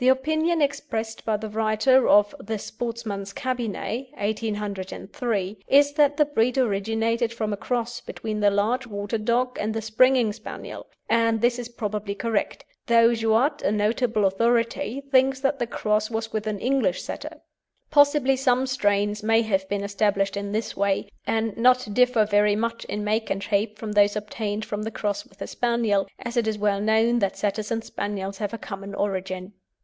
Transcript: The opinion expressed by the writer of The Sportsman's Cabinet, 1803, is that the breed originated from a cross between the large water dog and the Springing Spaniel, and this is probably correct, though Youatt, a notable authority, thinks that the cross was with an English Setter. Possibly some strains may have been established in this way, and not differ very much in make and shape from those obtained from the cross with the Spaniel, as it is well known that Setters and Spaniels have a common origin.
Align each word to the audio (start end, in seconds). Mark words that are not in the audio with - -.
The 0.00 0.06
opinion 0.10 0.62
expressed 0.62 1.24
by 1.24 1.38
the 1.38 1.48
writer 1.48 2.06
of 2.08 2.32
The 2.38 2.56
Sportsman's 2.56 3.32
Cabinet, 3.32 4.06
1803, 4.14 5.58
is 5.66 5.94
that 5.94 6.16
the 6.16 6.24
breed 6.24 6.56
originated 6.56 7.32
from 7.32 7.52
a 7.52 7.56
cross 7.56 7.98
between 8.00 8.38
the 8.38 8.48
large 8.52 8.86
water 8.86 9.18
dog 9.18 9.56
and 9.60 9.74
the 9.74 9.82
Springing 9.82 10.32
Spaniel, 10.32 10.86
and 11.08 11.40
this 11.40 11.58
is 11.58 11.68
probably 11.68 12.14
correct, 12.14 12.64
though 12.86 13.08
Youatt, 13.08 13.60
a 13.62 13.72
notable 13.72 14.24
authority, 14.24 15.02
thinks 15.10 15.40
that 15.40 15.58
the 15.58 15.66
cross 15.66 16.12
was 16.12 16.32
with 16.32 16.46
an 16.46 16.60
English 16.60 17.02
Setter. 17.02 17.40
Possibly 17.90 18.36
some 18.36 18.68
strains 18.68 19.24
may 19.24 19.42
have 19.42 19.68
been 19.68 19.82
established 19.82 20.36
in 20.36 20.52
this 20.52 20.76
way, 20.76 21.08
and 21.26 21.56
not 21.56 21.92
differ 21.92 22.24
very 22.24 22.54
much 22.54 22.84
in 22.84 23.02
make 23.02 23.30
and 23.30 23.42
shape 23.42 23.76
from 23.80 23.90
those 23.90 24.14
obtained 24.14 24.64
from 24.64 24.82
the 24.84 24.92
cross 24.92 25.26
with 25.26 25.38
the 25.38 25.48
Spaniel, 25.48 26.06
as 26.20 26.36
it 26.36 26.46
is 26.46 26.56
well 26.56 26.80
known 26.80 27.18
that 27.18 27.36
Setters 27.36 27.72
and 27.72 27.82
Spaniels 27.82 28.38
have 28.38 28.54
a 28.54 28.58
common 28.58 28.94
origin. 28.94 29.54